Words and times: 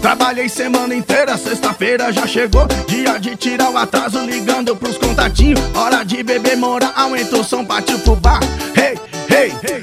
Trabalhei 0.00 0.48
semana 0.48 0.94
inteira, 0.94 1.36
sexta-feira 1.36 2.12
já 2.12 2.26
chegou. 2.26 2.66
Dia 2.86 3.18
de 3.18 3.36
tirar 3.36 3.70
o 3.70 3.76
atraso, 3.76 4.20
ligando 4.20 4.76
pros 4.76 4.98
contatinhos. 4.98 5.60
Hora 5.74 6.04
de 6.04 6.22
beber, 6.22 6.56
mora, 6.56 6.92
aumentou 6.94 7.42
som, 7.42 7.64
partiu 7.64 7.98
pro 8.00 8.16
bar. 8.16 8.40
Hey, 8.76 8.98
hey, 9.30 9.52
hey, 9.62 9.82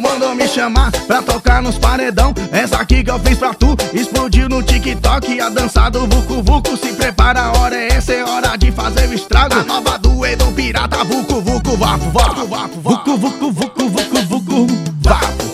mandou 0.00 0.34
me 0.34 0.48
chamar 0.48 0.90
pra 1.06 1.22
tocar 1.22 1.62
nos 1.62 1.78
paredão. 1.78 2.34
Essa 2.52 2.76
aqui 2.76 3.04
que 3.04 3.10
eu 3.10 3.18
fiz 3.20 3.38
pra 3.38 3.54
tu, 3.54 3.76
explodiu 3.92 4.48
no 4.48 4.62
TikTok. 4.62 5.40
A 5.40 5.48
dança 5.48 5.88
do 5.88 6.06
Vucu 6.06 6.42
Vucu, 6.42 6.76
se 6.76 6.92
prepara, 6.92 7.40
a 7.40 7.58
hora 7.58 7.76
é 7.76 7.88
essa, 7.88 8.12
é 8.12 8.24
hora 8.24 8.56
de 8.56 8.72
fazer 8.72 9.08
o 9.08 9.14
estrago. 9.14 9.54
A 9.54 9.62
nova 9.62 9.98
do 9.98 10.24
Edo 10.26 10.46
Pirata, 10.52 11.04
Vucu 11.04 11.40
Vucu, 11.40 11.76
vapo, 11.76 12.10
vapo, 12.10 12.46
vapo, 12.46 12.80
Vucu 12.80 13.16
Vucu 13.16 13.52
Vucu 13.52 13.88
Vucu 13.88 14.22
Vucu, 14.22 14.66
vapo 15.00 15.49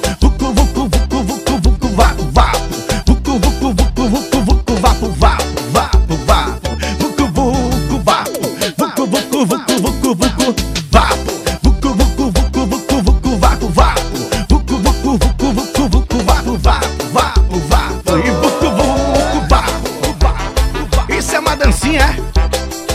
vapo, 16.66 17.04
vapo, 17.12 17.58
vapo, 17.68 18.18
E 18.18 18.30
Vucu 18.30 18.70
Vucu, 18.70 19.46
vapo, 19.48 21.12
Isso 21.12 21.36
é 21.36 21.38
uma 21.38 21.56
dancinha, 21.56 22.02
é? 22.02 22.16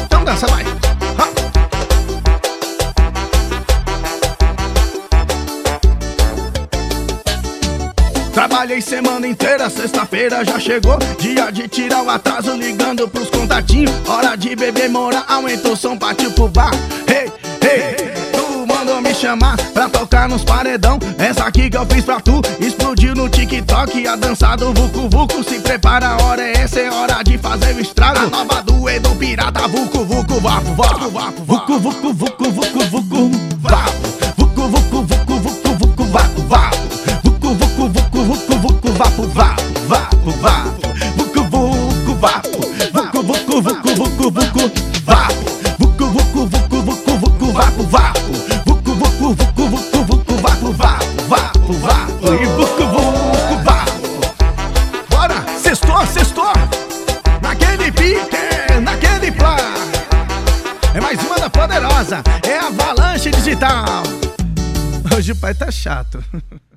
Então 0.04 0.24
dança, 0.26 0.46
vai! 0.48 0.66
Trabalhei 8.34 8.82
semana 8.82 9.28
inteira, 9.28 9.70
sexta-feira 9.70 10.44
já 10.44 10.60
chegou. 10.60 10.98
Dia 11.20 11.52
de 11.52 11.68
tirar 11.68 12.02
o 12.04 12.10
atraso, 12.10 12.54
ligando 12.54 13.08
pros 13.08 13.30
contatinhos. 13.30 13.92
Hora 14.08 14.36
de 14.36 14.56
beber, 14.56 14.90
mora, 14.90 15.24
aumentou 15.28 15.76
som, 15.76 15.98
partiu 15.98 16.32
pro 16.32 16.48
bar. 16.48 16.72
Hey, 17.08 17.32
hey, 17.62 18.14
tu 18.32 18.66
mandou 18.66 19.02
me 19.02 19.14
chamar 19.14 19.58
pra 19.74 19.90
tocar 19.90 20.30
nos 20.30 20.44
paredão. 20.44 20.98
Essa 21.18 21.46
aqui 21.46 21.70
que 21.70 21.78
eu 21.78 21.86
fiz 21.86 22.04
pra 22.06 22.20
tu, 22.20 22.42
explodiu 22.60 23.01
no 23.22 23.30
TikTok 23.30 24.08
A 24.08 24.16
dança 24.16 24.56
do 24.56 24.74
Vucu 24.74 25.08
Vucu, 25.10 25.44
se 25.44 25.60
prepara, 25.60 26.08
a 26.08 26.24
hora 26.24 26.42
é 26.42 26.54
essa, 26.54 26.80
é 26.80 26.90
hora 26.90 27.24
de 27.24 27.38
fazer 27.38 27.76
o 27.76 27.80
estrago 27.80 28.20
A 28.20 28.28
nova 28.28 28.64
do 28.64 28.90
Edo 28.90 29.12
Pirata, 29.16 29.68
Vucu 29.68 30.04
Vucu, 30.06 30.40
vapo, 30.40 30.74
vapo, 30.74 31.10
vapo 31.12 31.44
Vucu 31.46 31.80
Vucu 31.80 32.14
Vucu 32.14 32.52
Vucu 32.52 32.80
Vucu, 32.90 33.32
vapo 33.60 33.92
Vucu 34.38 34.62
Vucu 34.68 35.04
Vucu 35.04 35.36
Vucu 35.40 35.70
Vucu, 35.76 36.04
vapo, 36.06 36.42
vapo 36.50 36.78
Vucu 37.24 37.54
Vucu 37.54 37.88
Vucu 37.90 38.24
Vucu 38.24 38.56
Vucu, 38.58 38.92
vapo, 38.94 39.28
vapo, 39.28 39.64
vapo, 39.88 40.32
vapo 40.42 40.82
Vucu 41.18 41.44
Vucu, 41.52 42.16
vapo 42.22 42.50
Vucu 42.92 43.22
Vucu 43.22 43.62
Vucu 43.62 43.94
Vucu 44.02 44.32
Vucu, 44.32 44.72
vapo 45.06 45.46
Vucu 45.80 46.06
Vucu 46.06 46.46
Vucu 46.48 46.82
Vucu 46.82 47.12
Vucu, 47.18 47.52
vapo, 47.54 47.84
vapo 47.84 48.34
Vucu 48.66 48.92
Vucu 48.96 49.36
Vucu 49.36 49.68
Vucu 49.68 50.04
Vucu, 50.06 50.34
vapo, 50.42 50.72
vapo, 50.74 51.14
vapo, 51.30 51.74
vapo 51.74 52.51
sextou, 55.76 56.06
sextou. 56.08 56.54
Naquele 57.42 57.92
pique, 57.92 58.80
naquele 58.82 59.32
plá 59.32 59.56
É 60.94 61.00
mais 61.00 61.18
uma 61.24 61.40
da 61.40 61.50
poderosa. 61.50 62.22
É 62.46 62.60
Avalanche 62.60 63.32
Digital. 63.32 64.04
Hoje 65.16 65.32
o 65.32 65.36
pai 65.36 65.54
tá 65.54 65.72
chato 65.72 66.24